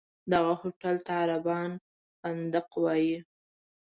دغه 0.33 0.53
هوټل 0.61 0.95
ته 1.05 1.11
عربان 1.21 1.71
فندق 2.19 2.67
وایي. 2.83 3.15